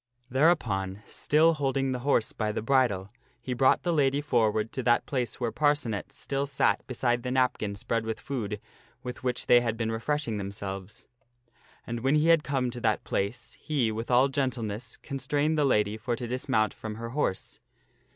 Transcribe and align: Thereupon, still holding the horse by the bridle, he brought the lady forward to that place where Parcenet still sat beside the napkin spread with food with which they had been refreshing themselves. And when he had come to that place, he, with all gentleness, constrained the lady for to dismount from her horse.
Thereupon, 0.31 1.03
still 1.05 1.53
holding 1.53 1.91
the 1.91 1.99
horse 1.99 2.33
by 2.33 2.51
the 2.51 2.63
bridle, 2.63 3.11
he 3.39 3.53
brought 3.53 3.83
the 3.83 3.93
lady 3.93 4.19
forward 4.19 4.71
to 4.71 4.81
that 4.81 5.05
place 5.05 5.39
where 5.39 5.51
Parcenet 5.51 6.11
still 6.11 6.47
sat 6.47 6.81
beside 6.87 7.21
the 7.21 7.29
napkin 7.29 7.75
spread 7.75 8.03
with 8.03 8.19
food 8.19 8.59
with 9.03 9.23
which 9.23 9.45
they 9.45 9.61
had 9.61 9.77
been 9.77 9.91
refreshing 9.91 10.37
themselves. 10.37 11.05
And 11.85 11.99
when 11.99 12.15
he 12.15 12.29
had 12.29 12.43
come 12.43 12.71
to 12.71 12.81
that 12.81 13.03
place, 13.03 13.55
he, 13.61 13.91
with 13.91 14.09
all 14.09 14.27
gentleness, 14.27 14.97
constrained 14.97 15.55
the 15.55 15.65
lady 15.65 15.97
for 15.97 16.15
to 16.15 16.25
dismount 16.25 16.73
from 16.73 16.95
her 16.95 17.09
horse. 17.09 17.59